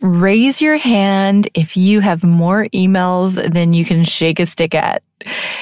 [0.00, 5.02] Raise your hand if you have more emails than you can shake a stick at.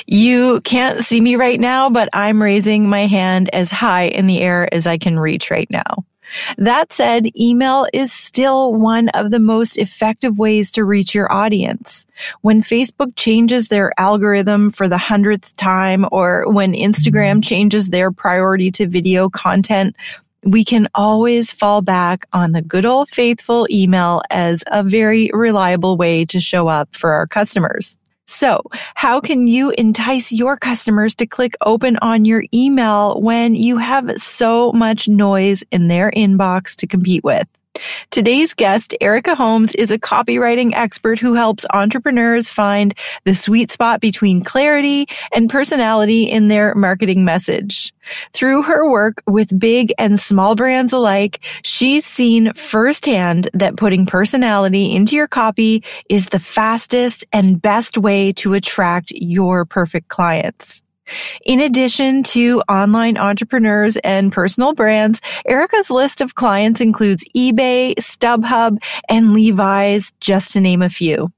[0.06, 4.40] You can't see me right now, but I'm raising my hand as high in the
[4.40, 6.04] air as I can reach right now.
[6.58, 12.06] That said, email is still one of the most effective ways to reach your audience.
[12.40, 18.70] When Facebook changes their algorithm for the hundredth time or when Instagram changes their priority
[18.72, 19.96] to video content,
[20.44, 25.96] we can always fall back on the good old faithful email as a very reliable
[25.96, 27.98] way to show up for our customers.
[28.28, 28.62] So
[28.94, 34.10] how can you entice your customers to click open on your email when you have
[34.20, 37.46] so much noise in their inbox to compete with?
[38.10, 42.94] Today's guest, Erika Holmes, is a copywriting expert who helps entrepreneurs find
[43.24, 47.92] the sweet spot between clarity and personality in their marketing message.
[48.32, 54.94] Through her work with big and small brands alike, she's seen firsthand that putting personality
[54.94, 60.82] into your copy is the fastest and best way to attract your perfect clients.
[61.44, 68.78] In addition to online entrepreneurs and personal brands, Erika's list of clients includes eBay, StubHub,
[69.08, 71.32] and Levi's, just to name a few.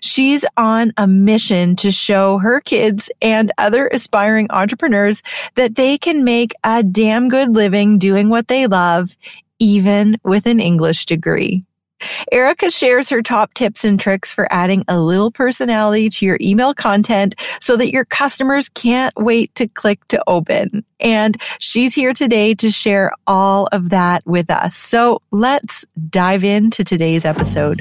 [0.00, 5.22] She's on a mission to show her kids and other aspiring entrepreneurs
[5.54, 9.16] that they can make a damn good living doing what they love,
[9.58, 11.64] even with an English degree.
[12.32, 16.74] Erika shares her top tips and tricks for adding a little personality to your email
[16.74, 20.84] content so that your customers can't wait to click to open.
[20.98, 24.76] And she's here today to share all of that with us.
[24.76, 27.80] So let's dive into today's episode.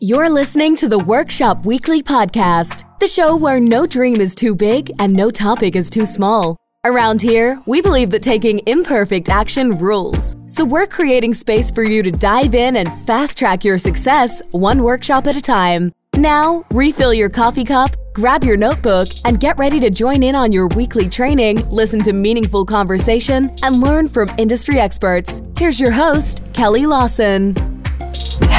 [0.00, 4.90] You're listening to the Workshop Weekly Podcast, the show where no dream is too big
[4.98, 6.56] and no topic is too small.
[6.84, 10.34] Around here, we believe that taking imperfect action rules.
[10.48, 14.82] So we're creating space for you to dive in and fast track your success one
[14.82, 15.92] workshop at a time.
[16.16, 20.50] Now, refill your coffee cup, grab your notebook, and get ready to join in on
[20.50, 25.40] your weekly training, listen to meaningful conversation, and learn from industry experts.
[25.56, 27.81] Here's your host, Kelly Lawson.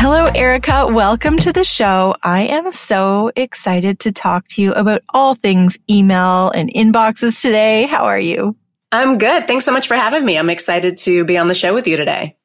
[0.04, 0.86] Hello, Erika.
[0.88, 2.14] Welcome to the show.
[2.22, 7.84] I am so excited to talk to you about all things email and inboxes today.
[7.84, 8.54] How are you?
[8.92, 9.48] I'm good.
[9.48, 10.38] Thanks so much for having me.
[10.38, 12.36] I'm excited to be on the show with you today.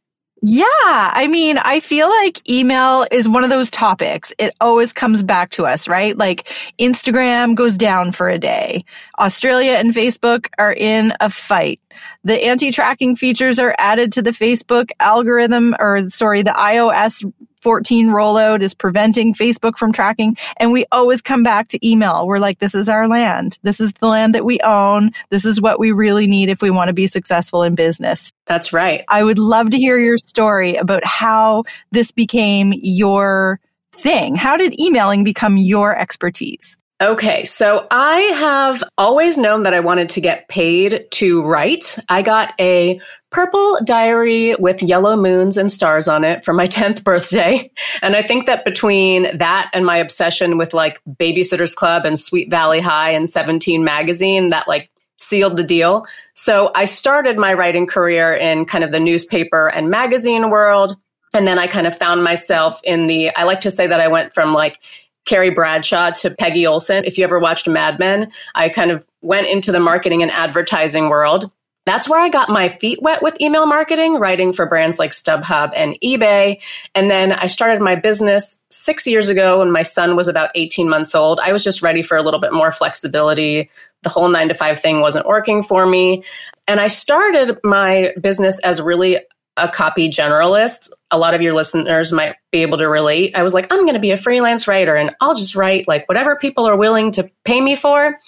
[0.40, 0.64] Yeah.
[0.70, 4.32] I mean, I feel like email is one of those topics.
[4.38, 6.16] It always comes back to us, right?
[6.16, 6.48] Like
[6.78, 8.84] Instagram goes down for a day.
[9.18, 11.80] Australia and Facebook are in a fight.
[12.22, 17.28] The anti-tracking features are added to the Facebook algorithm or sorry, the iOS
[17.62, 20.36] 14 rollout is preventing Facebook from tracking.
[20.58, 22.26] And we always come back to email.
[22.26, 23.58] We're like, this is our land.
[23.62, 25.10] This is the land that we own.
[25.30, 28.32] This is what we really need if we want to be successful in business.
[28.46, 29.04] That's right.
[29.08, 33.60] I would love to hear your story about how this became your
[33.92, 34.36] thing.
[34.36, 36.78] How did emailing become your expertise?
[37.00, 41.96] Okay, so I have always known that I wanted to get paid to write.
[42.08, 43.00] I got a
[43.30, 47.70] purple diary with yellow moons and stars on it for my 10th birthday.
[48.02, 52.50] And I think that between that and my obsession with like Babysitter's Club and Sweet
[52.50, 56.04] Valley High and 17 magazine, that like sealed the deal.
[56.34, 60.96] So I started my writing career in kind of the newspaper and magazine world.
[61.32, 64.08] And then I kind of found myself in the, I like to say that I
[64.08, 64.80] went from like
[65.24, 67.04] Carrie Bradshaw to Peggy Olson.
[67.04, 71.08] If you ever watched Mad Men, I kind of went into the marketing and advertising
[71.08, 71.50] world.
[71.88, 75.72] That's where I got my feet wet with email marketing, writing for brands like StubHub
[75.74, 76.60] and eBay.
[76.94, 80.88] And then I started my business six years ago when my son was about 18
[80.88, 81.40] months old.
[81.40, 83.70] I was just ready for a little bit more flexibility.
[84.02, 86.24] The whole nine to five thing wasn't working for me.
[86.66, 89.20] And I started my business as really
[89.58, 90.90] a copy generalist.
[91.10, 93.34] A lot of your listeners might be able to relate.
[93.36, 96.08] I was like, I'm going to be a freelance writer and I'll just write like
[96.08, 98.18] whatever people are willing to pay me for.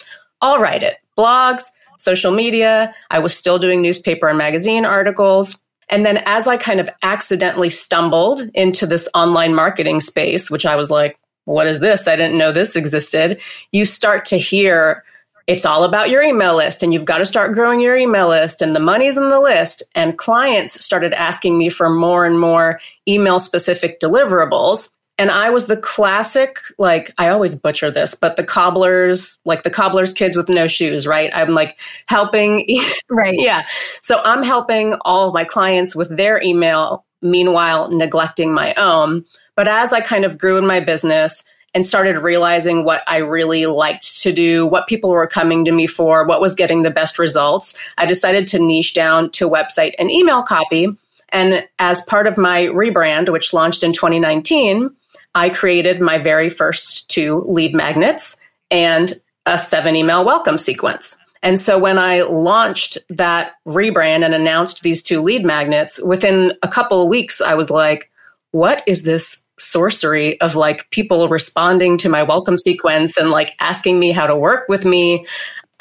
[0.40, 0.96] I'll write it.
[1.16, 1.64] Blogs,
[1.98, 2.94] social media.
[3.10, 5.56] I was still doing newspaper and magazine articles.
[5.88, 10.76] And then as I kind of accidentally stumbled into this online marketing space, which I
[10.76, 12.06] was like, what is this?
[12.06, 13.40] I didn't know this existed.
[13.72, 15.04] You start to hear
[15.50, 18.62] it's all about your email list and you've got to start growing your email list
[18.62, 19.82] and the money's in the list.
[19.96, 24.90] And clients started asking me for more and more email specific deliverables.
[25.18, 29.70] And I was the classic, like, I always butcher this, but the cobblers, like the
[29.70, 31.32] cobbler's kids with no shoes, right?
[31.34, 32.64] I'm like helping.
[33.10, 33.34] Right.
[33.36, 33.66] yeah.
[34.02, 39.24] So I'm helping all of my clients with their email, meanwhile, neglecting my own.
[39.56, 41.42] But as I kind of grew in my business,
[41.74, 45.86] and started realizing what I really liked to do, what people were coming to me
[45.86, 50.10] for, what was getting the best results, I decided to niche down to website and
[50.10, 50.88] email copy.
[51.30, 54.90] And as part of my rebrand, which launched in 2019,
[55.34, 58.36] I created my very first two lead magnets
[58.70, 61.16] and a seven email welcome sequence.
[61.42, 66.68] And so when I launched that rebrand and announced these two lead magnets, within a
[66.68, 68.10] couple of weeks, I was like,
[68.50, 73.98] what is this sorcery of like people responding to my welcome sequence and like asking
[73.98, 75.26] me how to work with me?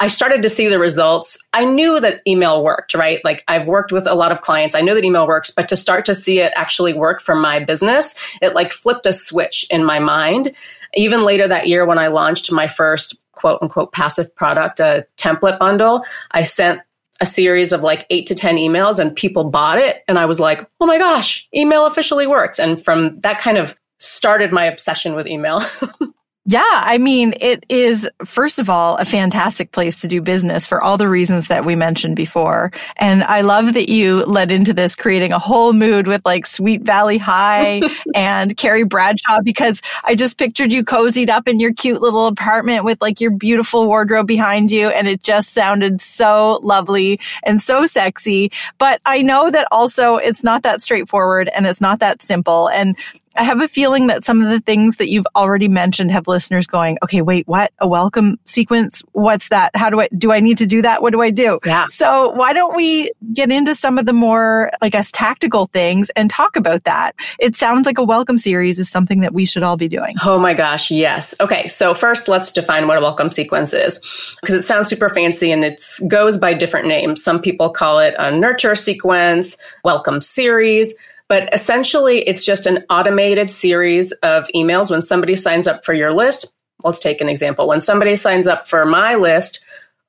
[0.02, 1.36] I started to see the results.
[1.52, 3.20] I knew that email worked, right?
[3.22, 4.74] Like I've worked with a lot of clients.
[4.74, 7.60] I know that email works, but to start to see it actually work for my
[7.60, 10.52] business, it like flipped a switch in my mind.
[10.94, 15.58] Even later that year when I launched my first quote unquote passive product, a template
[15.58, 16.80] bundle, I sent
[17.20, 20.02] a series of like eight to 10 emails and people bought it.
[20.08, 22.58] And I was like, oh my gosh, email officially works.
[22.58, 25.60] And from that kind of started my obsession with email.
[26.46, 30.82] Yeah, I mean, it is, first of all, a fantastic place to do business for
[30.82, 32.72] all the reasons that we mentioned before.
[32.96, 36.80] And I love that you led into this creating a whole mood with like Sweet
[36.80, 37.82] Valley High
[38.14, 42.84] and Carrie Bradshaw because I just pictured you cozied up in your cute little apartment
[42.84, 44.88] with like your beautiful wardrobe behind you.
[44.88, 48.50] And it just sounded so lovely and so sexy.
[48.78, 52.68] But I know that also it's not that straightforward and it's not that simple.
[52.70, 52.96] And
[53.40, 56.66] I have a feeling that some of the things that you've already mentioned have listeners
[56.66, 57.72] going, okay, wait, what?
[57.78, 59.02] A welcome sequence?
[59.12, 59.74] What's that?
[59.74, 61.00] How do I, do I need to do that?
[61.00, 61.58] What do I do?
[61.64, 61.86] Yeah.
[61.90, 66.28] So why don't we get into some of the more, I guess, tactical things and
[66.28, 67.14] talk about that?
[67.38, 70.16] It sounds like a welcome series is something that we should all be doing.
[70.22, 70.90] Oh my gosh.
[70.90, 71.34] Yes.
[71.40, 71.66] Okay.
[71.66, 74.00] So first let's define what a welcome sequence is
[74.42, 77.24] because it sounds super fancy and it goes by different names.
[77.24, 80.92] Some people call it a nurture sequence, welcome series.
[81.30, 84.90] But essentially, it's just an automated series of emails.
[84.90, 86.46] When somebody signs up for your list,
[86.82, 87.68] let's take an example.
[87.68, 89.60] When somebody signs up for my list,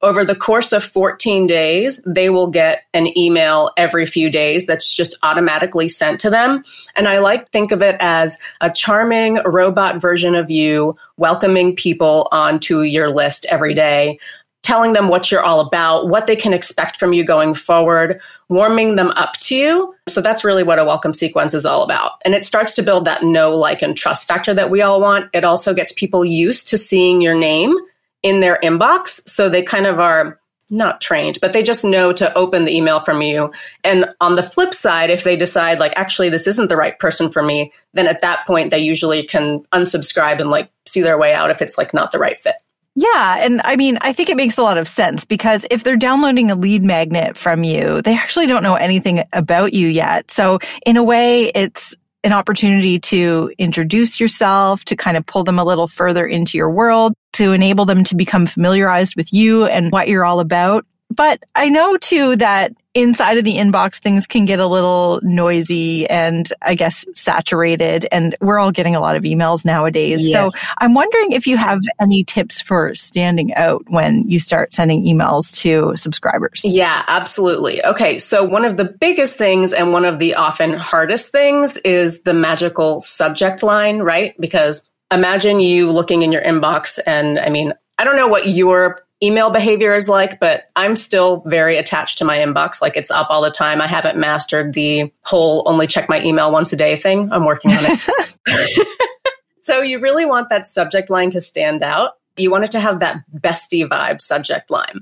[0.02, 4.92] over the course of 14 days, they will get an email every few days that's
[4.92, 6.64] just automatically sent to them.
[6.96, 12.30] And I like think of it as a charming robot version of you welcoming people
[12.32, 14.18] onto your list every day
[14.64, 18.96] telling them what you're all about, what they can expect from you going forward, warming
[18.96, 19.96] them up to you.
[20.08, 22.22] So that's really what a welcome sequence is all about.
[22.26, 25.30] And it starts to build that know, like, and trust factor that we all want.
[25.34, 27.76] It also gets people used to seeing your name
[28.22, 29.28] in their inbox.
[29.28, 33.00] So they kind of are not trained, but they just know to open the email
[33.00, 33.52] from you.
[33.84, 37.30] And on the flip side, if they decide like, actually, this isn't the right person
[37.30, 41.34] for me, then at that point, they usually can unsubscribe and like see their way
[41.34, 42.56] out if it's like not the right fit.
[42.96, 43.38] Yeah.
[43.40, 46.52] And I mean, I think it makes a lot of sense because if they're downloading
[46.52, 50.30] a lead magnet from you, they actually don't know anything about you yet.
[50.30, 55.58] So in a way, it's an opportunity to introduce yourself, to kind of pull them
[55.58, 59.92] a little further into your world, to enable them to become familiarized with you and
[59.92, 60.86] what you're all about.
[61.12, 66.10] But I know too that inside of the inbox, things can get a little noisy
[66.10, 68.06] and I guess saturated.
[68.12, 70.20] And we're all getting a lot of emails nowadays.
[70.22, 70.54] Yes.
[70.54, 75.04] So I'm wondering if you have any tips for standing out when you start sending
[75.06, 76.62] emails to subscribers.
[76.66, 77.84] Yeah, absolutely.
[77.84, 78.18] Okay.
[78.20, 82.34] So one of the biggest things and one of the often hardest things is the
[82.34, 84.40] magical subject line, right?
[84.40, 89.06] Because imagine you looking in your inbox and I mean, I don't know what your
[89.24, 92.82] email behavior is like, but I'm still very attached to my inbox.
[92.82, 93.82] Like it's up all the time.
[93.82, 97.32] I haven't mastered the whole only check my email once a day thing.
[97.32, 98.88] I'm working on it.
[99.62, 102.14] so you really want that subject line to stand out.
[102.38, 105.02] You want it to have that bestie vibe subject line.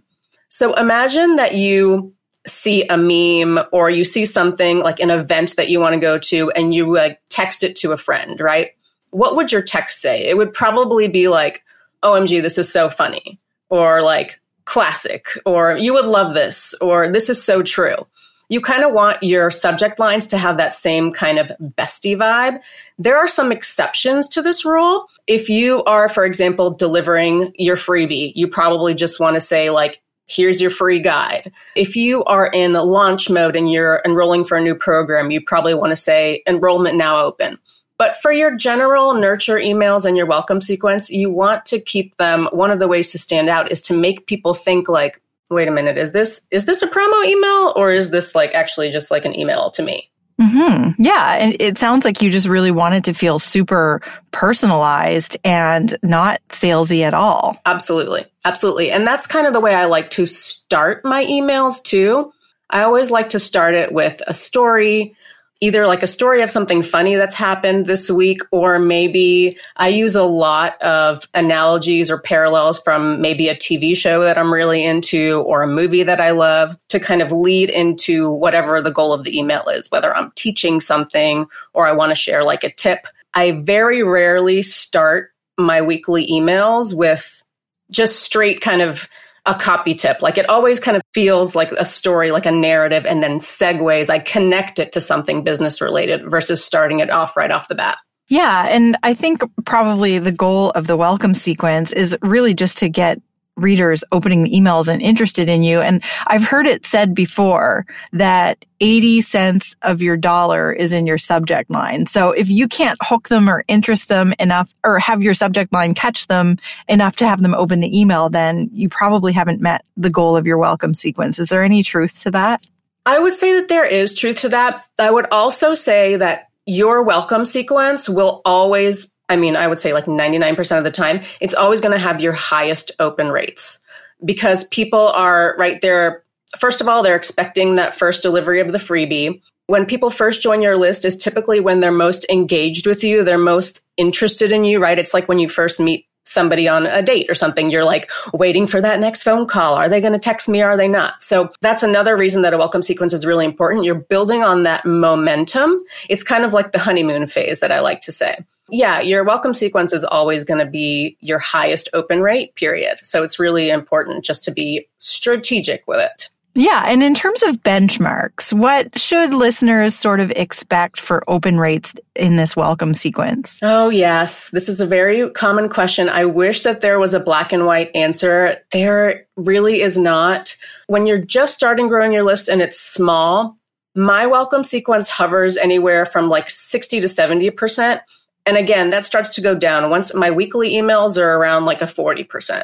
[0.49, 2.13] So imagine that you
[2.47, 6.17] see a meme or you see something like an event that you want to go
[6.17, 8.71] to and you like text it to a friend, right?
[9.11, 10.27] What would your text say?
[10.27, 11.63] It would probably be like,
[12.01, 13.39] oh, OMG, this is so funny
[13.69, 18.05] or like classic or you would love this or this is so true.
[18.49, 22.61] You kind of want your subject lines to have that same kind of bestie vibe.
[22.97, 25.05] There are some exceptions to this rule.
[25.27, 30.01] If you are, for example, delivering your freebie, you probably just want to say like,
[30.27, 31.51] here's your free guide.
[31.75, 35.73] If you are in launch mode and you're enrolling for a new program, you probably
[35.73, 37.59] want to say enrollment now open.
[37.99, 42.47] But for your general nurture emails and your welcome sequence, you want to keep them.
[42.53, 45.71] One of the ways to stand out is to make people think like, wait a
[45.71, 49.25] minute, is this is this a promo email or is this like actually just like
[49.25, 50.09] an email to me?
[50.39, 51.35] hmm Yeah.
[51.39, 54.01] And it sounds like you just really wanted to feel super
[54.31, 57.57] personalized and not salesy at all.
[57.65, 58.25] Absolutely.
[58.45, 58.91] Absolutely.
[58.91, 62.31] And that's kind of the way I like to start my emails too.
[62.69, 65.15] I always like to start it with a story,
[65.61, 70.15] either like a story of something funny that's happened this week, or maybe I use
[70.15, 75.43] a lot of analogies or parallels from maybe a TV show that I'm really into
[75.45, 79.23] or a movie that I love to kind of lead into whatever the goal of
[79.23, 83.05] the email is, whether I'm teaching something or I want to share like a tip.
[83.33, 87.43] I very rarely start my weekly emails with
[87.91, 89.09] just straight kind of
[89.49, 90.21] a copy tip.
[90.21, 94.09] Like it always kind of feels like a story, like a narrative, and then segues.
[94.09, 97.97] I connect it to something business related versus starting it off right off the bat.
[98.27, 98.67] Yeah.
[98.69, 103.19] And I think probably the goal of the welcome sequence is really just to get
[103.63, 105.81] readers opening the emails and interested in you.
[105.81, 111.17] And I've heard it said before that 80 cents of your dollar is in your
[111.17, 112.05] subject line.
[112.05, 115.93] So if you can't hook them or interest them enough or have your subject line
[115.93, 120.09] catch them enough to have them open the email, then you probably haven't met the
[120.09, 121.39] goal of your welcome sequence.
[121.39, 122.65] Is there any truth to that?
[123.05, 124.85] I would say that there is truth to that.
[124.99, 129.93] I would also say that your welcome sequence will always I mean, I would say
[129.93, 133.79] like 99% of the time, it's always going to have your highest open rates
[134.25, 136.23] because people are right there.
[136.57, 139.41] First of all, they're expecting that first delivery of the freebie.
[139.67, 143.37] When people first join your list is typically when they're most engaged with you, they're
[143.37, 144.97] most interested in you, right?
[144.97, 148.67] It's like when you first meet somebody on a date or something, you're like waiting
[148.67, 149.75] for that next phone call.
[149.75, 150.61] Are they going to text me?
[150.61, 151.21] Are they not?
[151.23, 153.85] So that's another reason that a welcome sequence is really important.
[153.85, 155.83] You're building on that momentum.
[156.07, 158.45] It's kind of like the honeymoon phase that I like to say.
[158.71, 162.99] Yeah, your welcome sequence is always going to be your highest open rate, period.
[163.01, 166.29] So it's really important just to be strategic with it.
[166.55, 166.83] Yeah.
[166.87, 172.35] And in terms of benchmarks, what should listeners sort of expect for open rates in
[172.35, 173.59] this welcome sequence?
[173.61, 174.49] Oh, yes.
[174.49, 176.09] This is a very common question.
[176.09, 178.57] I wish that there was a black and white answer.
[178.71, 180.57] There really is not.
[180.87, 183.57] When you're just starting growing your list and it's small,
[183.95, 188.01] my welcome sequence hovers anywhere from like 60 to 70%.
[188.49, 191.85] And again, that starts to go down once my weekly emails are around like a
[191.85, 192.63] 40%.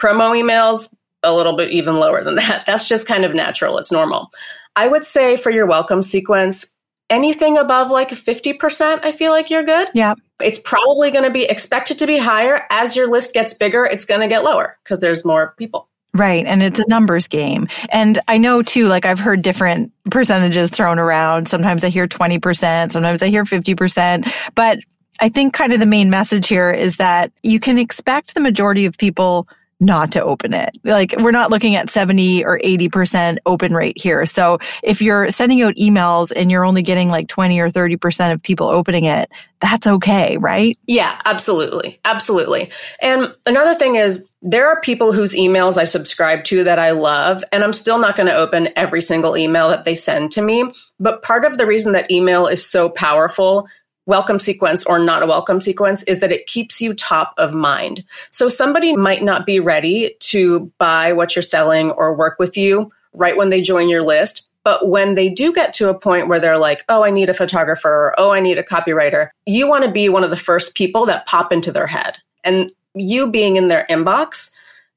[0.00, 0.88] Promo emails,
[1.24, 2.64] a little bit even lower than that.
[2.66, 3.78] That's just kind of natural.
[3.78, 4.30] It's normal.
[4.76, 6.72] I would say for your welcome sequence,
[7.10, 9.88] anything above like 50%, I feel like you're good.
[9.92, 10.14] Yeah.
[10.40, 12.64] It's probably going to be expected to be higher.
[12.70, 15.88] As your list gets bigger, it's going to get lower because there's more people.
[16.12, 16.46] Right.
[16.46, 17.66] And it's a numbers game.
[17.88, 21.48] And I know too, like I've heard different percentages thrown around.
[21.48, 24.32] Sometimes I hear 20%, sometimes I hear 50%.
[24.54, 24.78] But
[25.20, 28.86] I think kind of the main message here is that you can expect the majority
[28.86, 29.48] of people
[29.80, 30.76] not to open it.
[30.84, 34.24] Like we're not looking at 70 or 80% open rate here.
[34.26, 38.42] So if you're sending out emails and you're only getting like 20 or 30% of
[38.42, 39.30] people opening it,
[39.60, 40.78] that's okay, right?
[40.86, 41.98] Yeah, absolutely.
[42.04, 42.70] Absolutely.
[43.00, 47.42] And another thing is there are people whose emails I subscribe to that I love,
[47.50, 50.70] and I'm still not going to open every single email that they send to me.
[51.00, 53.66] But part of the reason that email is so powerful
[54.06, 58.04] welcome sequence or not a welcome sequence is that it keeps you top of mind.
[58.30, 62.92] So somebody might not be ready to buy what you're selling or work with you
[63.12, 64.46] right when they join your list.
[64.64, 67.34] But when they do get to a point where they're like, oh, I need a
[67.34, 70.74] photographer, or, oh, I need a copywriter, you want to be one of the first
[70.74, 72.16] people that pop into their head.
[72.42, 74.50] And you being in their inbox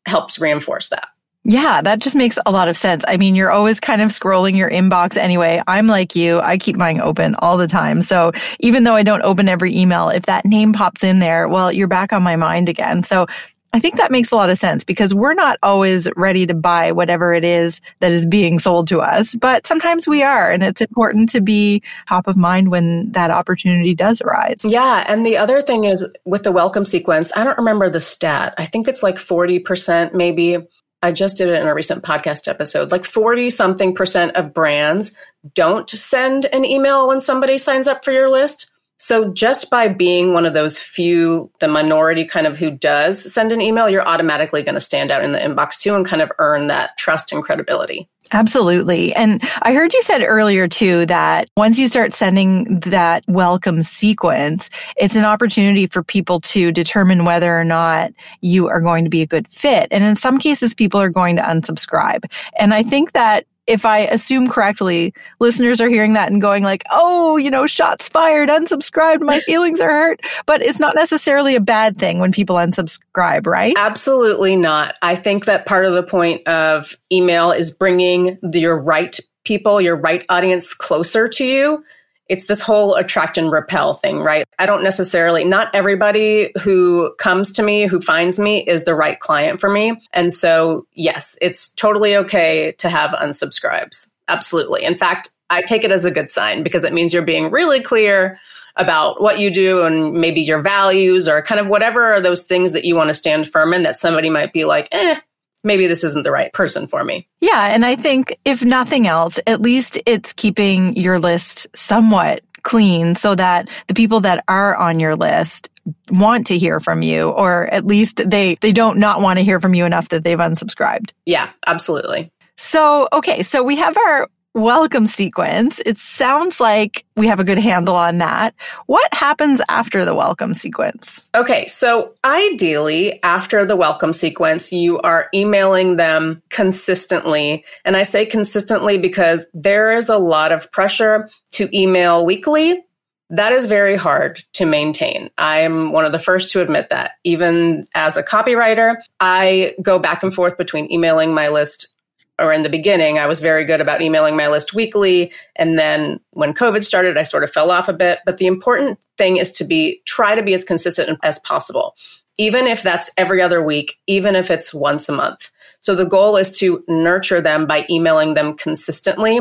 [0.05, 1.09] helps reinforce that.
[1.43, 3.05] Yeah, that just makes a lot of sense.
[3.07, 5.61] I mean, you're always kind of scrolling your inbox anyway.
[5.65, 6.41] I'm like you.
[6.41, 8.01] I keep mine open all the time.
[8.01, 11.71] So even though I don't open every email, if that name pops in there, well,
[11.71, 13.03] you're back on my mind again.
[13.03, 13.27] So
[13.73, 16.91] I think that makes a lot of sense because we're not always ready to buy
[16.93, 20.49] whatever it is that is being sold to us, but sometimes we are.
[20.49, 24.65] And it's important to be top of mind when that opportunity does arise.
[24.65, 25.05] Yeah.
[25.07, 28.53] And the other thing is with the welcome sequence, I don't remember the stat.
[28.57, 30.57] I think it's like 40% maybe
[31.01, 32.91] I just did it in a recent podcast episode.
[32.91, 35.15] Like 40 something percent of brands
[35.53, 38.71] don't send an email when somebody signs up for your list.
[38.99, 43.51] So just by being one of those few, the minority kind of who does send
[43.51, 46.31] an email, you're automatically going to stand out in the inbox too and kind of
[46.39, 48.09] earn that trust and credibility.
[48.31, 49.13] Absolutely.
[49.13, 54.69] And I heard you said earlier too that once you start sending that welcome sequence,
[54.97, 59.21] it's an opportunity for people to determine whether or not you are going to be
[59.21, 59.87] a good fit.
[59.91, 62.25] And in some cases, people are going to unsubscribe.
[62.59, 66.83] And I think that if I assume correctly, listeners are hearing that and going like,
[66.89, 70.21] oh, you know, shots fired, unsubscribed, my feelings are hurt.
[70.45, 73.75] But it's not necessarily a bad thing when people unsubscribe, right?
[73.77, 74.95] Absolutely not.
[75.01, 79.95] I think that part of the point of email is bringing your right people, your
[79.95, 81.83] right audience closer to you
[82.29, 84.45] it's this whole attract and repel thing, right?
[84.59, 89.19] I don't necessarily, not everybody who comes to me, who finds me, is the right
[89.19, 90.01] client for me.
[90.13, 94.09] And so, yes, it's totally okay to have unsubscribes.
[94.27, 94.83] Absolutely.
[94.83, 97.81] In fact, I take it as a good sign because it means you're being really
[97.81, 98.39] clear
[98.75, 102.73] about what you do and maybe your values or kind of whatever are those things
[102.73, 105.19] that you want to stand firm in that somebody might be like, eh,
[105.63, 107.27] maybe this isn't the right person for me.
[107.41, 107.73] Yeah.
[107.73, 113.33] And I think if nothing else, at least it's keeping your list somewhat clean so
[113.35, 115.69] that the people that are on your list
[116.09, 119.59] want to hear from you or at least they they don't not want to hear
[119.59, 121.11] from you enough that they've unsubscribed.
[121.25, 122.31] Yeah, absolutely.
[122.57, 125.79] So, okay, so we have our welcome sequence.
[125.85, 128.55] It sounds like we have a good handle on that.
[128.87, 131.21] What happens after the welcome sequence?
[131.35, 137.65] Okay, so ideally, after the welcome sequence, you are emailing them consistently.
[137.85, 142.83] And I say consistently because there is a lot of pressure to email weekly.
[143.29, 145.29] That is very hard to maintain.
[145.37, 147.11] I am one of the first to admit that.
[147.23, 151.89] Even as a copywriter, I go back and forth between emailing my list
[152.39, 155.31] or in the beginning, I was very good about emailing my list weekly.
[155.55, 158.19] And then when COVID started, I sort of fell off a bit.
[158.25, 161.95] But the important thing is to be, try to be as consistent as possible,
[162.37, 165.49] even if that's every other week, even if it's once a month.
[165.79, 169.39] So the goal is to nurture them by emailing them consistently.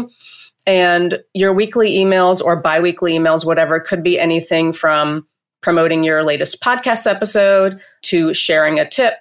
[0.66, 5.26] And your weekly emails or biweekly emails, whatever, could be anything from
[5.60, 9.14] promoting your latest podcast episode to sharing a tip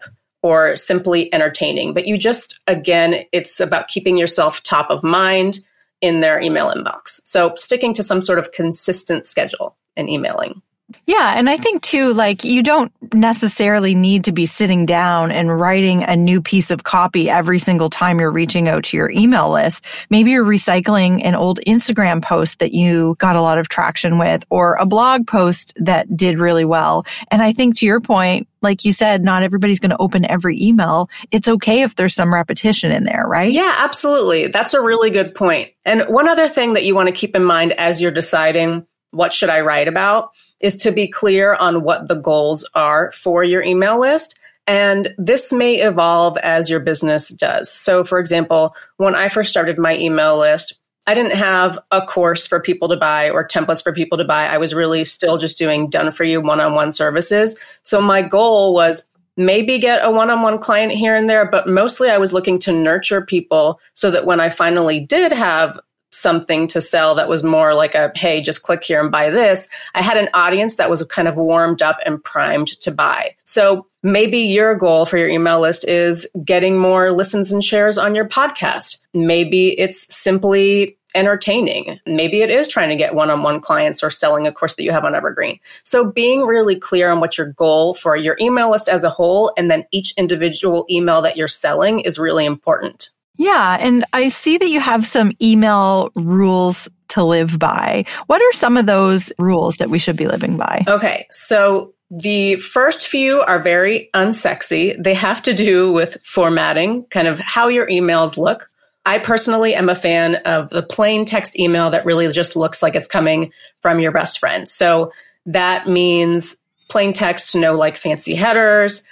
[0.46, 1.92] or simply entertaining.
[1.92, 5.62] But you just, again, it's about keeping yourself top of mind
[6.02, 7.20] in their email inbox.
[7.24, 10.62] So sticking to some sort of consistent schedule and emailing.
[11.08, 11.34] Yeah.
[11.36, 16.04] And I think too, like you don't necessarily need to be sitting down and writing
[16.04, 19.84] a new piece of copy every single time you're reaching out to your email list.
[20.12, 24.46] Maybe you're recycling an old Instagram post that you got a lot of traction with
[24.52, 27.06] or a blog post that did really well.
[27.32, 30.62] And I think to your point, like you said, not everybody's going to open every
[30.62, 31.10] email.
[31.32, 33.52] It's okay if there's some repetition in there, right?
[33.52, 34.48] Yeah, absolutely.
[34.48, 35.72] That's a really good point.
[35.84, 39.34] And one other thing that you want to keep in mind as you're deciding what
[39.34, 43.64] should I write about is to be clear on what the goals are for your
[43.64, 44.40] email list.
[44.68, 47.72] And this may evolve as your business does.
[47.72, 50.74] So, for example, when I first started my email list,
[51.08, 54.48] I didn't have a course for people to buy or templates for people to buy.
[54.48, 57.60] I was really still just doing done for you one on one services.
[57.84, 59.06] So, my goal was
[59.38, 62.58] maybe get a one on one client here and there, but mostly I was looking
[62.60, 65.80] to nurture people so that when I finally did have
[66.16, 69.68] something to sell that was more like a hey just click here and buy this.
[69.94, 73.36] I had an audience that was kind of warmed up and primed to buy.
[73.44, 78.16] So maybe your goal for your email list is getting more listens and shares on
[78.16, 78.98] your podcast.
[79.14, 82.00] Maybe it's simply entertaining.
[82.06, 85.06] Maybe it is trying to get one-on-one clients or selling a course that you have
[85.06, 85.60] on evergreen.
[85.84, 89.54] So being really clear on what your goal for your email list as a whole
[89.58, 93.78] and then each individual email that you're selling is really important yeah.
[93.80, 98.06] And I see that you have some email rules to live by.
[98.28, 100.84] What are some of those rules that we should be living by?
[100.88, 101.28] Okay.
[101.32, 105.02] So the first few are very unsexy.
[105.02, 108.70] They have to do with formatting, kind of how your emails look.
[109.06, 112.96] I personally am a fan of the plain text email that really just looks like
[112.96, 114.68] it's coming from your best friend.
[114.68, 115.12] So
[115.46, 116.56] that means
[116.90, 119.04] plain text, no like fancy headers,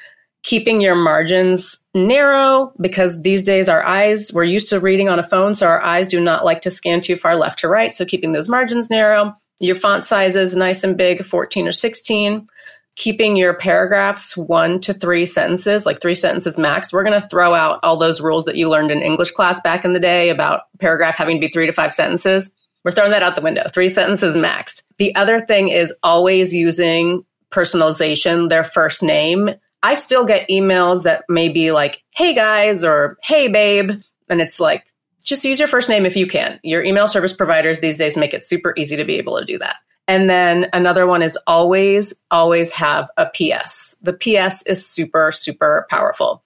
[0.43, 5.23] keeping your margins narrow because these days our eyes, we're used to reading on a
[5.23, 7.93] phone, so our eyes do not like to scan too far left to right.
[7.93, 12.47] So keeping those margins narrow, your font sizes nice and big, 14 or 16.
[12.95, 16.93] Keeping your paragraphs one to three sentences, like three sentences max.
[16.93, 19.83] We're going to throw out all those rules that you learned in English class back
[19.83, 22.51] in the day about paragraph having to be three to five sentences.
[22.83, 23.63] We're throwing that out the window.
[23.73, 24.83] Three sentences maxed.
[24.99, 29.49] The other thing is always using personalization, their first name
[29.83, 33.91] I still get emails that may be like, hey guys, or hey babe.
[34.29, 34.85] And it's like,
[35.23, 36.59] just use your first name if you can.
[36.63, 39.59] Your email service providers these days make it super easy to be able to do
[39.59, 39.75] that.
[40.07, 43.95] And then another one is always, always have a PS.
[44.01, 46.43] The PS is super, super powerful.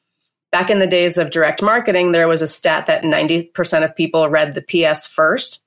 [0.52, 4.30] Back in the days of direct marketing, there was a stat that 90% of people
[4.30, 5.60] read the PS first.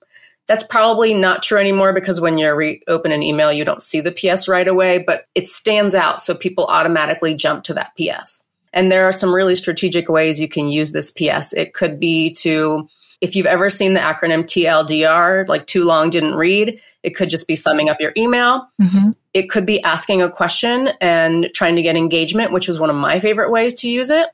[0.47, 4.11] That's probably not true anymore because when you reopen an email, you don't see the
[4.11, 6.23] PS right away, but it stands out.
[6.23, 8.43] So people automatically jump to that PS.
[8.73, 11.53] And there are some really strategic ways you can use this PS.
[11.53, 12.89] It could be to,
[13.21, 17.47] if you've ever seen the acronym TLDR, like too long didn't read, it could just
[17.47, 18.69] be summing up your email.
[18.81, 19.11] Mm-hmm.
[19.35, 22.97] It could be asking a question and trying to get engagement, which was one of
[22.97, 24.29] my favorite ways to use it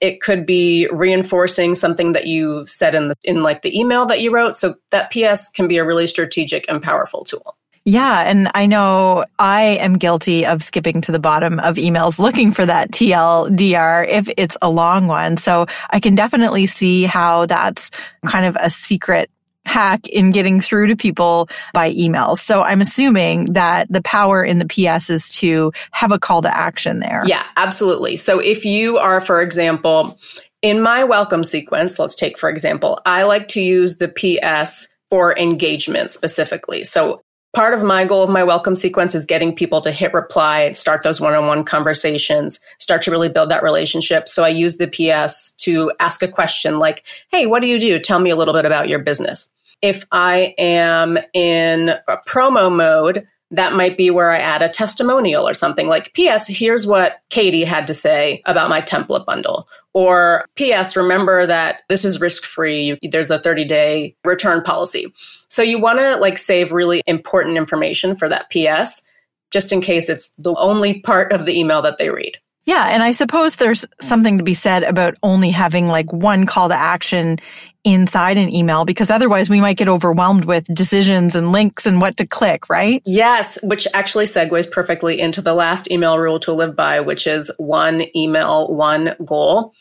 [0.00, 4.20] it could be reinforcing something that you said in the in like the email that
[4.20, 8.20] you wrote so that ps can be a really strategic and powerful tool yeah.
[8.20, 12.66] And I know I am guilty of skipping to the bottom of emails looking for
[12.66, 15.38] that TLDR if it's a long one.
[15.38, 17.90] So I can definitely see how that's
[18.26, 19.30] kind of a secret
[19.66, 22.36] hack in getting through to people by email.
[22.36, 26.56] So I'm assuming that the power in the PS is to have a call to
[26.56, 27.22] action there.
[27.26, 28.16] Yeah, absolutely.
[28.16, 30.18] So if you are, for example,
[30.62, 35.36] in my welcome sequence, let's take, for example, I like to use the PS for
[35.38, 36.84] engagement specifically.
[36.84, 40.70] So part of my goal of my welcome sequence is getting people to hit reply,
[40.72, 44.28] start those one on one conversations, start to really build that relationship.
[44.28, 47.98] So I use the PS to ask a question like, Hey, what do you do?
[47.98, 49.48] Tell me a little bit about your business.
[49.82, 55.48] If I am in a promo mode, that might be where I add a testimonial
[55.48, 59.66] or something like, P.S., here's what Katie had to say about my template bundle.
[59.92, 62.96] Or P.S., remember that this is risk free.
[63.02, 65.12] There's a 30 day return policy.
[65.50, 69.02] So you want to like save really important information for that P.S.
[69.50, 72.38] just in case it's the only part of the email that they read.
[72.66, 72.88] Yeah.
[72.88, 76.74] And I suppose there's something to be said about only having like one call to
[76.74, 77.38] action
[77.82, 82.18] inside an email because otherwise we might get overwhelmed with decisions and links and what
[82.18, 83.02] to click, right?
[83.06, 87.50] Yes, which actually segues perfectly into the last email rule to live by, which is
[87.56, 89.72] one email, one goal.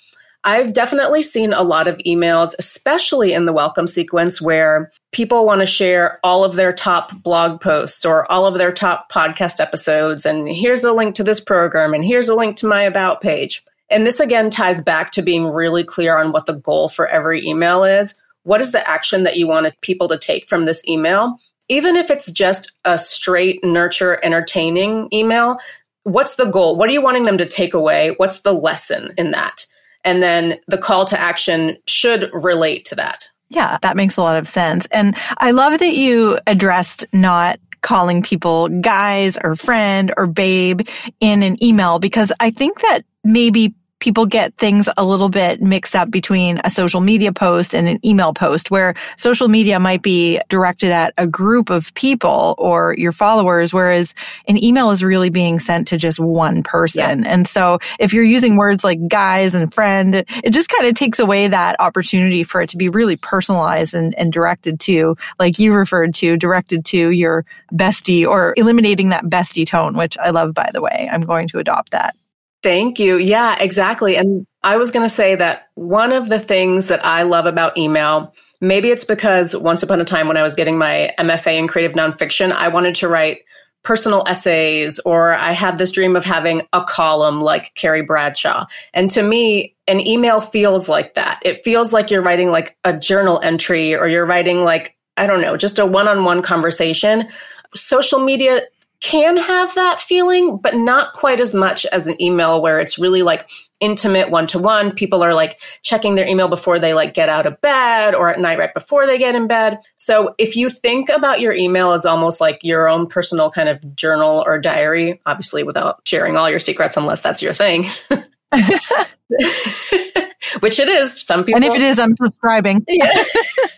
[0.43, 5.59] I've definitely seen a lot of emails, especially in the welcome sequence, where people want
[5.59, 10.25] to share all of their top blog posts or all of their top podcast episodes.
[10.25, 13.63] And here's a link to this program, and here's a link to my about page.
[13.89, 17.45] And this again ties back to being really clear on what the goal for every
[17.45, 18.17] email is.
[18.43, 21.37] What is the action that you want people to take from this email?
[21.67, 25.57] Even if it's just a straight nurture entertaining email,
[26.03, 26.77] what's the goal?
[26.77, 28.13] What are you wanting them to take away?
[28.17, 29.65] What's the lesson in that?
[30.03, 33.29] And then the call to action should relate to that.
[33.49, 34.87] Yeah, that makes a lot of sense.
[34.91, 40.81] And I love that you addressed not calling people guys or friend or babe
[41.19, 45.95] in an email because I think that maybe people get things a little bit mixed
[45.95, 50.39] up between a social media post and an email post where social media might be
[50.49, 54.15] directed at a group of people or your followers, whereas
[54.47, 57.25] an email is really being sent to just one person.
[57.25, 61.19] And so if you're using words like guys and friend, it just kind of takes
[61.19, 65.73] away that opportunity for it to be really personalized and, and directed to, like you
[65.73, 70.69] referred to, directed to your bestie or eliminating that bestie tone, which I love, by
[70.73, 71.09] the way.
[71.11, 72.15] I'm going to adopt that.
[72.61, 73.17] Thank you.
[73.17, 74.15] Yeah, exactly.
[74.17, 77.77] And I was going to say that one of the things that I love about
[77.77, 81.67] email, maybe it's because once upon a time when I was getting my MFA in
[81.67, 83.39] creative nonfiction, I wanted to write
[83.83, 88.65] personal essays or I had this dream of having a column like Carrie Bradshaw.
[88.93, 91.39] And to me, an email feels like that.
[91.43, 95.41] It feels like you're writing like a journal entry or you're writing like, I don't
[95.41, 97.29] know, just a one on one conversation.
[97.73, 98.63] Social media
[99.01, 103.21] can have that feeling, but not quite as much as an email where it's really
[103.21, 104.91] like intimate one to one.
[104.91, 108.39] People are like checking their email before they like get out of bed or at
[108.39, 109.79] night right before they get in bed.
[109.95, 113.95] So if you think about your email as almost like your own personal kind of
[113.95, 117.89] journal or diary, obviously without sharing all your secrets unless that's your thing.
[120.59, 121.21] Which it is.
[121.21, 121.61] Some people.
[121.61, 122.83] And if it is, I'm subscribing.
[122.87, 123.23] yeah.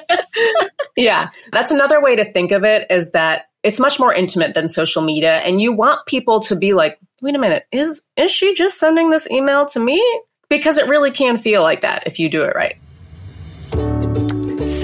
[0.96, 1.30] yeah.
[1.52, 5.02] That's another way to think of it is that it's much more intimate than social
[5.02, 8.78] media and you want people to be like wait a minute is is she just
[8.78, 10.02] sending this email to me
[10.50, 12.76] because it really can feel like that if you do it right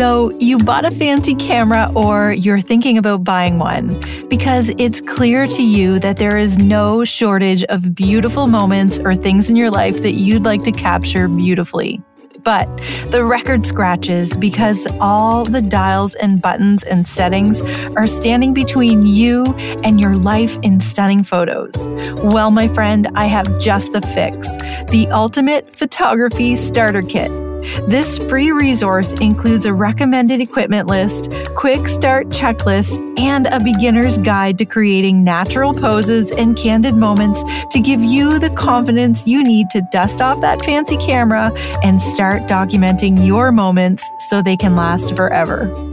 [0.00, 5.46] so, you bought a fancy camera or you're thinking about buying one because it's clear
[5.46, 10.00] to you that there is no shortage of beautiful moments or things in your life
[10.00, 12.00] that you'd like to capture beautifully.
[12.42, 12.66] But
[13.10, 17.60] the record scratches because all the dials and buttons and settings
[17.96, 19.44] are standing between you
[19.84, 21.74] and your life in stunning photos.
[22.22, 24.48] Well, my friend, I have just the fix
[24.90, 27.49] the Ultimate Photography Starter Kit.
[27.88, 34.58] This free resource includes a recommended equipment list, quick start checklist, and a beginner's guide
[34.58, 39.82] to creating natural poses and candid moments to give you the confidence you need to
[39.92, 45.89] dust off that fancy camera and start documenting your moments so they can last forever.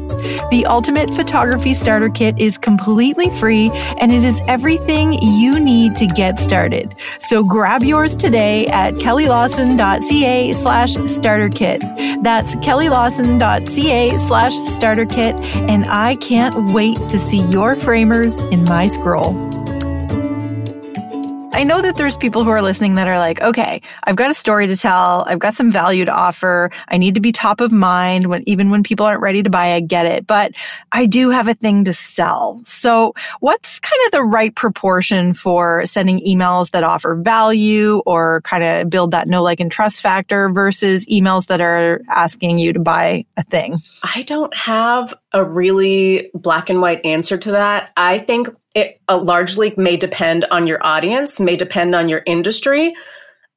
[0.51, 6.08] The Ultimate Photography Starter Kit is completely free and it is everything you need to
[6.08, 6.95] get started.
[7.19, 11.82] So grab yours today at kellylawson.ca slash starter kit.
[12.23, 15.39] That's kellylawson.ca slash starter kit.
[15.41, 19.46] And I can't wait to see your framers in my scroll.
[21.58, 24.36] I know that there's people who are listening that are like, okay, I've got a
[24.36, 25.24] story to tell.
[25.26, 26.70] I've got some value to offer.
[26.88, 29.74] I need to be top of mind when, even when people aren't ready to buy,
[29.74, 30.52] I get it, but
[30.91, 32.62] I do have a thing to sell.
[32.63, 38.63] So what's kind of the right proportion for sending emails that offer value or kind
[38.63, 42.80] of build that know, like, and trust factor versus emails that are asking you to
[42.80, 43.82] buy a thing?
[44.04, 47.91] I don't have a really black and white answer to that.
[47.97, 52.95] I think it uh, largely may depend on your audience, may depend on your industry.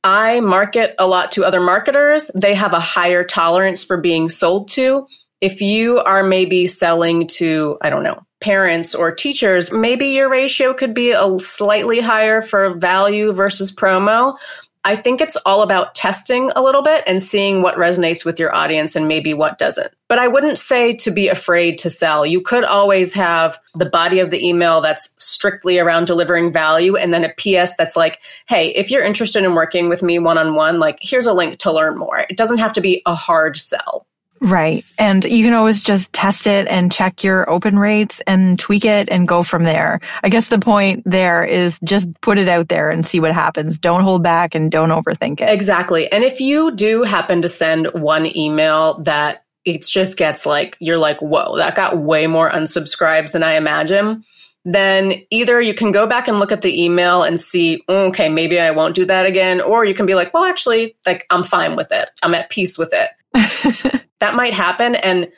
[0.02, 2.30] I market a lot to other marketers.
[2.35, 5.06] They have a higher tolerance for being sold to.
[5.40, 10.72] If you are maybe selling to, I don't know, parents or teachers, maybe your ratio
[10.72, 14.37] could be a slightly higher for value versus promo.
[14.85, 18.55] I think it's all about testing a little bit and seeing what resonates with your
[18.55, 19.93] audience and maybe what doesn't.
[20.09, 22.25] But I wouldn't say to be afraid to sell.
[22.25, 27.12] You could always have the body of the email that's strictly around delivering value and
[27.12, 30.55] then a PS that's like, hey, if you're interested in working with me one on
[30.55, 32.25] one, like here's a link to learn more.
[32.31, 34.07] It doesn't have to be a hard sell.
[34.40, 34.87] Right.
[34.98, 39.11] And you can always just test it and check your open rates and tweak it
[39.11, 40.00] and go from there.
[40.22, 43.79] I guess the point there is just put it out there and see what happens.
[43.79, 45.50] Don't hold back and don't overthink it.
[45.50, 46.11] Exactly.
[46.11, 50.96] And if you do happen to send one email that it just gets like, you're
[50.96, 54.24] like, whoa, that got way more unsubscribes than I imagine
[54.64, 58.29] then either you can go back and look at the email and see, mm, okay,
[58.29, 59.61] maybe I won't do that again.
[59.61, 62.11] Or you can be like, well, actually, like, I'm fine with it.
[62.22, 63.09] I'm at peace with it.
[63.35, 65.31] that might happen and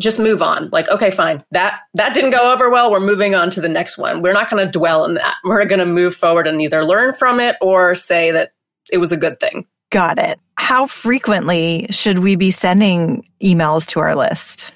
[0.00, 0.68] just move on.
[0.70, 1.44] Like okay fine.
[1.50, 2.90] That that didn't go over well.
[2.90, 4.22] We're moving on to the next one.
[4.22, 5.36] We're not going to dwell in that.
[5.44, 8.52] We're going to move forward and either learn from it or say that
[8.92, 9.66] it was a good thing.
[9.90, 10.38] Got it.
[10.56, 14.72] How frequently should we be sending emails to our list?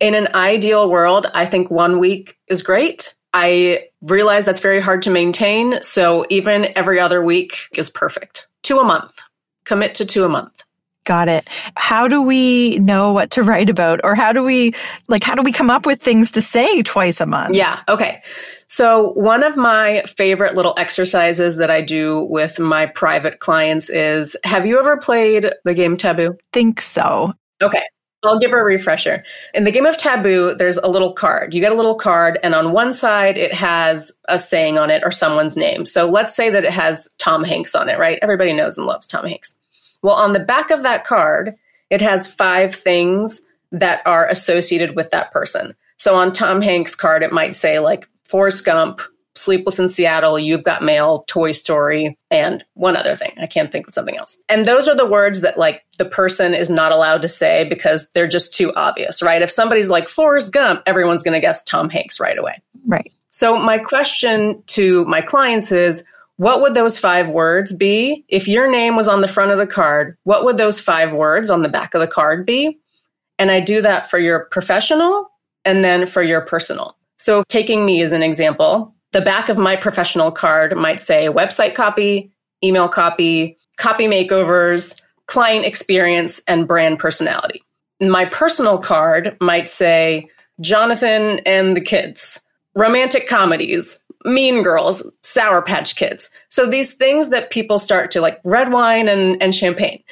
[0.00, 3.14] In an ideal world i think one week is great.
[3.34, 8.48] I realize that's very hard to maintain so even every other week is perfect.
[8.62, 9.18] Two a month.
[9.64, 10.62] Commit to two a month
[11.08, 11.48] Got it.
[11.74, 14.74] How do we know what to write about or how do we
[15.08, 17.54] like how do we come up with things to say twice a month?
[17.54, 18.20] Yeah, okay.
[18.66, 24.36] So one of my favorite little exercises that I do with my private clients is
[24.44, 26.36] have you ever played the game Taboo?
[26.52, 27.32] Think so.
[27.62, 27.84] Okay.
[28.22, 29.24] I'll give her a refresher.
[29.54, 31.54] In the game of Taboo, there's a little card.
[31.54, 35.04] You get a little card, and on one side, it has a saying on it
[35.04, 35.86] or someone's name.
[35.86, 38.18] So let's say that it has Tom Hanks on it, right?
[38.20, 39.54] Everybody knows and loves Tom Hanks.
[40.02, 41.54] Well, on the back of that card,
[41.90, 43.40] it has five things
[43.72, 45.74] that are associated with that person.
[45.96, 49.00] So on Tom Hanks' card, it might say like Forrest Gump,
[49.34, 53.32] Sleepless in Seattle, You've Got Mail, Toy Story, and one other thing.
[53.40, 54.36] I can't think of something else.
[54.48, 58.08] And those are the words that like the person is not allowed to say because
[58.10, 59.42] they're just too obvious, right?
[59.42, 62.60] If somebody's like Forrest Gump, everyone's going to guess Tom Hanks right away.
[62.86, 63.12] Right.
[63.30, 66.02] So my question to my clients is,
[66.38, 68.24] what would those five words be?
[68.28, 71.50] If your name was on the front of the card, what would those five words
[71.50, 72.78] on the back of the card be?
[73.40, 75.30] And I do that for your professional
[75.64, 76.96] and then for your personal.
[77.18, 81.74] So, taking me as an example, the back of my professional card might say website
[81.74, 82.30] copy,
[82.62, 87.64] email copy, copy makeovers, client experience, and brand personality.
[88.00, 90.28] My personal card might say
[90.60, 92.40] Jonathan and the kids,
[92.76, 96.30] romantic comedies, Mean Girls, Sour Patch Kids.
[96.48, 100.02] So these things that people start to like red wine and, and champagne,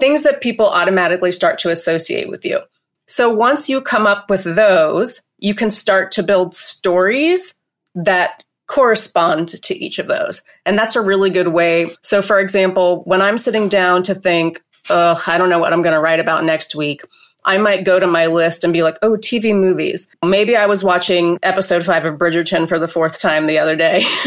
[0.00, 2.60] things that people automatically start to associate with you.
[3.06, 7.54] So once you come up with those, you can start to build stories
[7.94, 10.42] that correspond to each of those.
[10.64, 11.94] And that's a really good way.
[12.02, 14.60] So for example, when I'm sitting down to think,
[14.90, 17.02] oh, I don't know what I'm going to write about next week.
[17.46, 20.08] I might go to my list and be like, oh, TV movies.
[20.22, 24.04] Maybe I was watching episode five of Bridgerton for the fourth time the other day.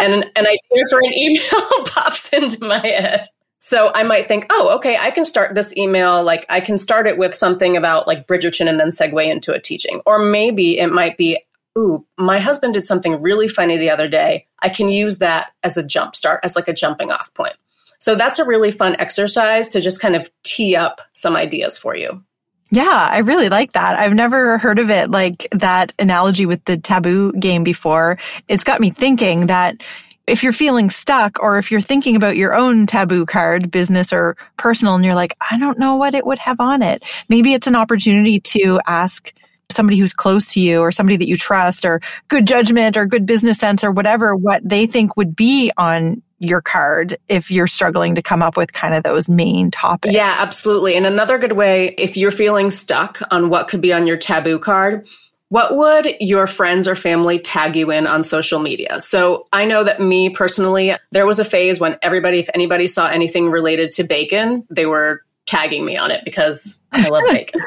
[0.00, 3.26] and an idea for an email pops into my head.
[3.58, 6.22] So I might think, oh, okay, I can start this email.
[6.22, 9.60] Like I can start it with something about like Bridgerton and then segue into a
[9.60, 10.00] teaching.
[10.06, 11.42] Or maybe it might be,
[11.76, 14.46] ooh, my husband did something really funny the other day.
[14.60, 17.56] I can use that as a jump start, as like a jumping off point.
[18.00, 21.94] So that's a really fun exercise to just kind of tee up some ideas for
[21.94, 22.24] you.
[22.72, 23.98] Yeah, I really like that.
[23.98, 28.18] I've never heard of it like that analogy with the taboo game before.
[28.48, 29.82] It's got me thinking that
[30.26, 34.36] if you're feeling stuck or if you're thinking about your own taboo card, business or
[34.56, 37.02] personal, and you're like, I don't know what it would have on it.
[37.28, 39.32] Maybe it's an opportunity to ask
[39.70, 43.26] somebody who's close to you or somebody that you trust or good judgment or good
[43.26, 48.14] business sense or whatever, what they think would be on your card if you're struggling
[48.14, 50.14] to come up with kind of those main topics.
[50.14, 50.94] Yeah, absolutely.
[50.96, 54.58] And another good way, if you're feeling stuck on what could be on your taboo
[54.58, 55.06] card,
[55.50, 59.00] what would your friends or family tag you in on social media?
[59.00, 63.08] So I know that me personally, there was a phase when everybody, if anybody saw
[63.08, 67.60] anything related to bacon, they were tagging me on it because I love bacon.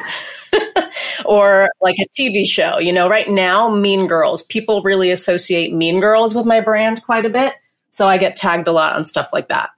[1.26, 6.00] or like a TV show, you know, right now, Mean Girls, people really associate Mean
[6.00, 7.54] Girls with my brand quite a bit.
[7.90, 9.70] So I get tagged a lot on stuff like that.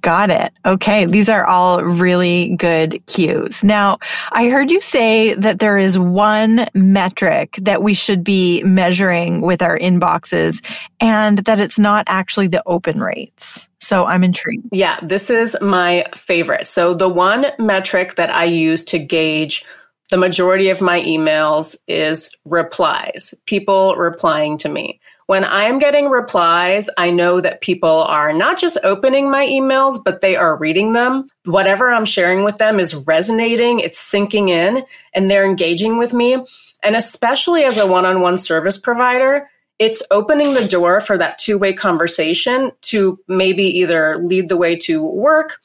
[0.00, 0.52] Got it.
[0.64, 1.04] Okay.
[1.04, 3.62] These are all really good cues.
[3.62, 3.98] Now,
[4.32, 9.62] I heard you say that there is one metric that we should be measuring with
[9.62, 10.64] our inboxes
[10.98, 13.68] and that it's not actually the open rates.
[13.92, 14.68] So I'm intrigued.
[14.72, 16.66] Yeah, this is my favorite.
[16.66, 19.66] So the one metric that I use to gauge
[20.08, 24.98] the majority of my emails is replies, people replying to me.
[25.26, 30.22] When I'm getting replies, I know that people are not just opening my emails, but
[30.22, 31.28] they are reading them.
[31.44, 36.42] Whatever I'm sharing with them is resonating, it's sinking in, and they're engaging with me.
[36.82, 41.38] And especially as a one on one service provider, it's opening the door for that
[41.38, 45.58] two way conversation to maybe either lead the way to work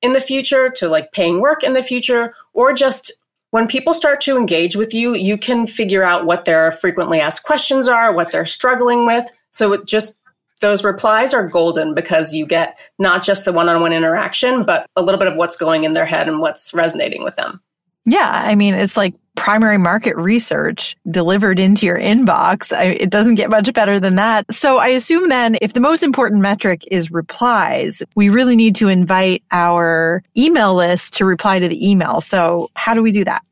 [0.00, 3.12] in the future, to like paying work in the future, or just
[3.50, 7.44] when people start to engage with you, you can figure out what their frequently asked
[7.44, 9.26] questions are, what they're struggling with.
[9.50, 10.18] So it just
[10.60, 15.18] those replies are golden because you get not just the one-on-one interaction, but a little
[15.18, 17.60] bit of what's going in their head and what's resonating with them.
[18.04, 22.76] Yeah, I mean, it's like primary market research delivered into your inbox.
[22.76, 24.52] I, it doesn't get much better than that.
[24.52, 28.88] So I assume then if the most important metric is replies, we really need to
[28.88, 32.20] invite our email list to reply to the email.
[32.20, 33.42] So how do we do that?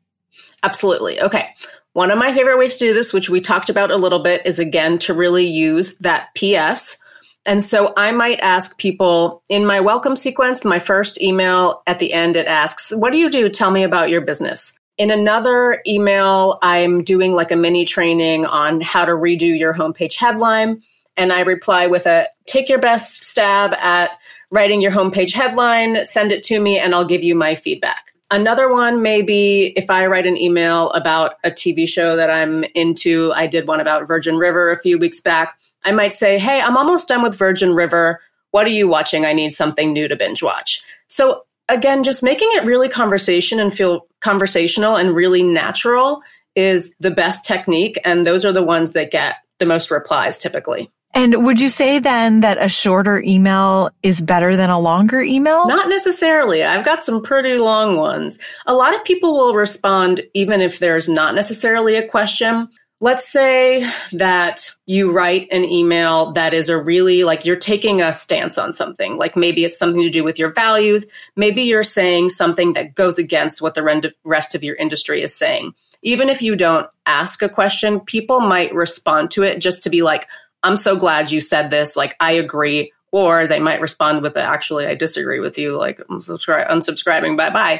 [0.61, 1.21] Absolutely.
[1.21, 1.49] Okay.
[1.93, 4.45] One of my favorite ways to do this, which we talked about a little bit,
[4.45, 6.97] is again to really use that PS.
[7.45, 12.11] And so I might ask people in my welcome sequence, my first email at the
[12.11, 13.49] end, it asks, What do you do?
[13.49, 14.73] Tell me about your business.
[14.97, 20.15] In another email, I'm doing like a mini training on how to redo your homepage
[20.15, 20.81] headline.
[21.15, 24.11] And I reply with a take your best stab at
[24.49, 28.13] writing your homepage headline, send it to me, and I'll give you my feedback.
[28.31, 32.63] Another one may be if I write an email about a TV show that I'm
[32.75, 33.31] into.
[33.33, 35.57] I did one about Virgin River a few weeks back.
[35.85, 38.19] I might say, Hey, I'm almost done with Virgin River.
[38.51, 39.25] What are you watching?
[39.25, 40.81] I need something new to binge watch.
[41.07, 46.21] So again, just making it really conversation and feel conversational and really natural
[46.55, 47.99] is the best technique.
[48.03, 50.89] And those are the ones that get the most replies typically.
[51.13, 55.65] And would you say then that a shorter email is better than a longer email?
[55.65, 56.63] Not necessarily.
[56.63, 58.37] I've got some pretty long ones.
[58.67, 62.69] A lot of people will respond even if there's not necessarily a question.
[62.99, 68.11] Let's say that you write an email that is a really like you're taking a
[68.11, 69.17] stance on something.
[69.17, 71.05] Like maybe it's something to do with your values.
[71.35, 75.73] Maybe you're saying something that goes against what the rest of your industry is saying.
[76.01, 80.01] Even if you don't ask a question, people might respond to it just to be
[80.01, 80.27] like,
[80.63, 81.95] I'm so glad you said this.
[81.95, 82.91] Like, I agree.
[83.11, 85.77] Or they might respond with, actually, I disagree with you.
[85.77, 87.37] Like, I'm unsubscribing.
[87.37, 87.79] Bye bye.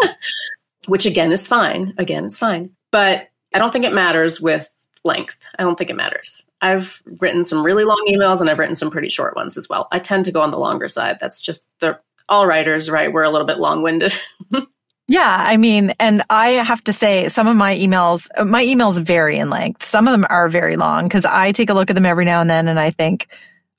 [0.86, 1.94] Which again is fine.
[1.98, 2.70] Again is fine.
[2.90, 4.68] But I don't think it matters with
[5.04, 5.46] length.
[5.58, 6.44] I don't think it matters.
[6.60, 9.88] I've written some really long emails and I've written some pretty short ones as well.
[9.92, 11.18] I tend to go on the longer side.
[11.20, 13.12] That's just the all writers, right?
[13.12, 14.12] We're a little bit long winded.
[15.08, 15.44] yeah.
[15.48, 19.50] I mean, and I have to say some of my emails, my emails vary in
[19.50, 19.86] length.
[19.86, 22.40] Some of them are very long because I take a look at them every now
[22.40, 23.28] and then and I think,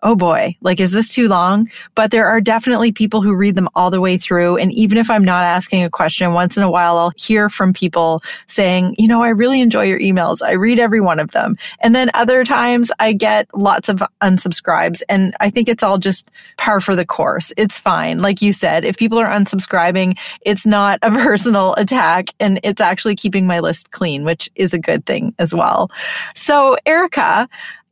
[0.02, 1.70] oh boy, like, is this too long?
[1.96, 4.58] But there are definitely people who read them all the way through.
[4.58, 7.74] And even if I'm not asking a question, once in a while, I'll hear from
[7.74, 10.42] people saying, you know, I really enjoy your emails.
[10.42, 11.58] I read every one of them.
[11.82, 15.02] And then other times I get lots of unsubscribes.
[15.10, 17.52] And I think it's all just par for the course.
[17.58, 18.22] It's fine.
[18.22, 23.16] Like you said, if people are unsubscribing, it's not a personal attack and it's actually
[23.16, 25.92] keeping my list clean, which is a good thing as well.
[26.36, 27.50] So Erika,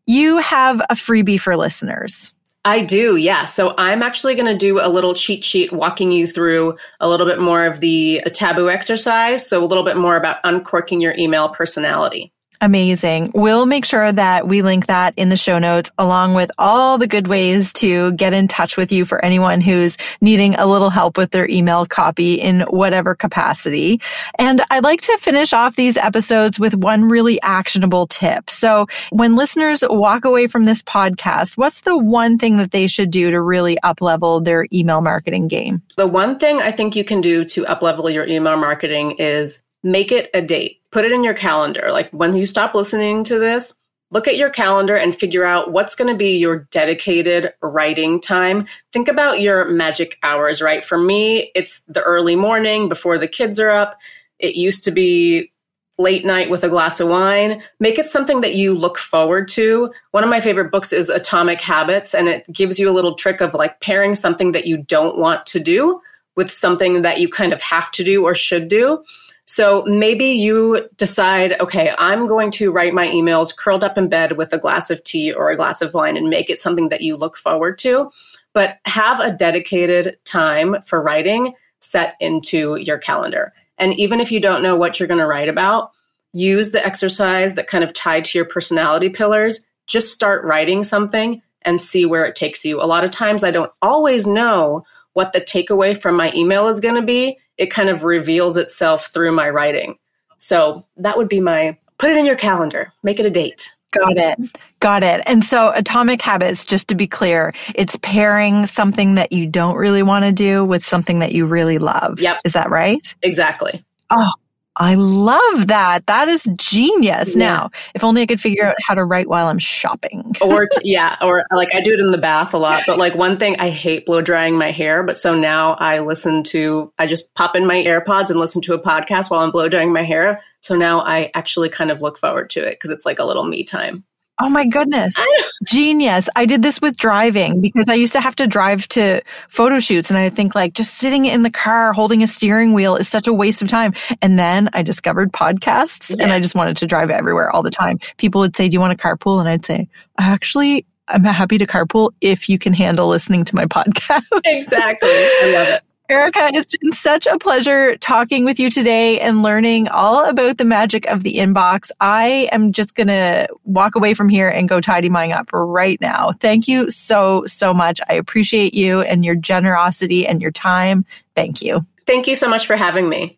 [0.07, 2.33] you have a freebie for listeners.
[2.65, 3.45] I do, yeah.
[3.45, 7.25] So I'm actually going to do a little cheat sheet walking you through a little
[7.25, 9.47] bit more of the, the taboo exercise.
[9.47, 12.33] So a little bit more about uncorking your email personality.
[12.59, 13.31] Amazing.
[13.35, 17.07] We'll make sure that we link that in the show notes along with all the
[17.07, 21.17] good ways to get in touch with you for anyone who's needing a little help
[21.17, 24.01] with their email copy in whatever capacity.
[24.39, 28.49] And I'd like to finish off these episodes with one really actionable tip.
[28.49, 33.11] So when listeners walk away from this podcast, what's the one thing that they should
[33.11, 35.83] do to really uplevel their email marketing game?
[35.95, 40.11] The one thing I think you can do to uplevel your email marketing is make
[40.11, 40.81] it a date.
[40.91, 41.89] Put it in your calendar.
[41.91, 43.73] Like when you stop listening to this,
[44.11, 48.67] look at your calendar and figure out what's going to be your dedicated writing time.
[48.93, 50.83] Think about your magic hours, right?
[50.83, 53.97] For me, it's the early morning before the kids are up.
[54.39, 55.51] It used to be
[55.99, 57.63] late night with a glass of wine.
[57.79, 59.91] Make it something that you look forward to.
[60.11, 63.41] One of my favorite books is Atomic Habits, and it gives you a little trick
[63.41, 65.99] of like pairing something that you don't want to do
[66.35, 69.03] with something that you kind of have to do or should do.
[69.49, 74.37] So maybe you decide, okay, I'm going to write my emails curled up in bed
[74.37, 77.01] with a glass of tea or a glass of wine and make it something that
[77.01, 78.11] you look forward to.
[78.53, 83.53] But have a dedicated time for writing set into your calendar.
[83.77, 85.91] And even if you don't know what you're going to write about,
[86.33, 89.65] use the exercise that kind of tied to your personality pillars.
[89.85, 92.81] Just start writing something and see where it takes you.
[92.81, 96.81] A lot of times I don't always know what the takeaway from my email is
[96.81, 97.37] going to be.
[97.57, 99.97] It kind of reveals itself through my writing.
[100.37, 103.71] So that would be my put it in your calendar, make it a date.
[103.91, 104.37] Got it.
[104.79, 105.23] Got it.
[105.25, 110.03] And so atomic habits, just to be clear, it's pairing something that you don't really
[110.03, 112.19] want to do with something that you really love.
[112.19, 112.41] Yep.
[112.43, 113.15] Is that right?
[113.23, 113.83] Exactly.
[114.09, 114.31] Oh,
[114.79, 116.05] I love that.
[116.05, 117.29] That is genius.
[117.29, 117.35] Yeah.
[117.35, 120.35] Now, if only I could figure out how to write while I'm shopping.
[120.41, 122.83] or t- yeah, or like I do it in the bath a lot.
[122.85, 125.03] But like one thing, I hate blow drying my hair.
[125.03, 128.73] But so now I listen to, I just pop in my AirPods and listen to
[128.73, 130.41] a podcast while I'm blow drying my hair.
[130.61, 133.45] So now I actually kind of look forward to it because it's like a little
[133.45, 134.03] me time.
[134.39, 135.15] Oh my goodness.
[135.65, 136.29] Genius.
[136.35, 140.09] I did this with driving because I used to have to drive to photo shoots
[140.09, 143.27] and I think like just sitting in the car holding a steering wheel is such
[143.27, 143.93] a waste of time.
[144.21, 147.99] And then I discovered podcasts and I just wanted to drive everywhere all the time.
[148.17, 149.39] People would say, do you want to carpool?
[149.39, 149.87] And I'd say,
[150.19, 154.25] actually, I'm happy to carpool if you can handle listening to my podcast.
[154.45, 155.09] Exactly.
[155.09, 155.83] I love it.
[156.09, 160.63] Erika, it's been such a pleasure talking with you today and learning all about the
[160.63, 161.91] magic of the inbox.
[161.99, 165.99] I am just going to walk away from here and go tidy mine up right
[165.99, 166.31] now.
[166.31, 167.99] Thank you so, so much.
[168.07, 171.05] I appreciate you and your generosity and your time.
[171.35, 171.85] Thank you.
[172.05, 173.36] Thank you so much for having me.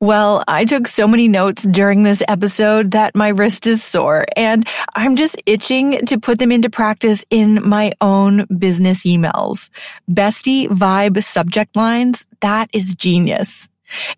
[0.00, 4.68] Well, I took so many notes during this episode that my wrist is sore and
[4.94, 9.70] I'm just itching to put them into practice in my own business emails.
[10.08, 12.24] Bestie vibe subject lines.
[12.42, 13.68] That is genius.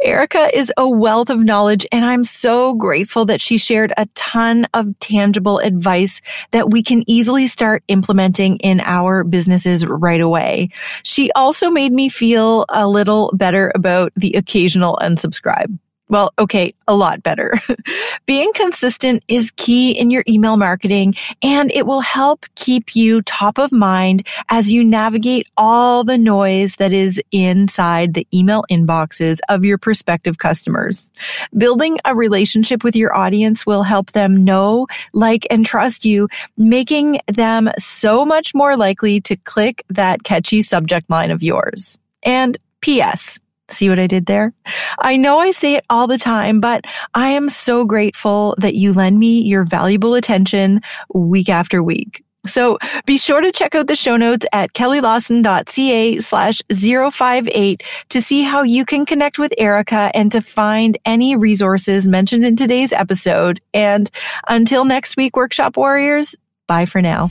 [0.02, 4.66] Erika is a wealth of knowledge and I'm so grateful that she shared a ton
[4.74, 10.68] of tangible advice that we can easily start implementing in our businesses right away.
[11.02, 15.78] She also made me feel a little better about the occasional unsubscribe.
[16.10, 17.60] Well, okay, a lot better.
[18.26, 23.58] Being consistent is key in your email marketing and it will help keep you top
[23.58, 29.64] of mind as you navigate all the noise that is inside the email inboxes of
[29.64, 31.12] your prospective customers.
[31.56, 37.20] Building a relationship with your audience will help them know, like, and trust you, making
[37.28, 42.00] them so much more likely to click that catchy subject line of yours.
[42.24, 43.38] And P.S.
[43.70, 44.52] See what I did there?
[44.98, 48.92] I know I say it all the time, but I am so grateful that you
[48.92, 50.80] lend me your valuable attention
[51.14, 52.24] week after week.
[52.46, 58.42] So be sure to check out the show notes at kellylawson.ca slash 058 to see
[58.42, 63.60] how you can connect with Erika and to find any resources mentioned in today's episode.
[63.74, 64.10] And
[64.48, 66.34] until next week, Workshop Warriors,
[66.66, 67.30] bye for now.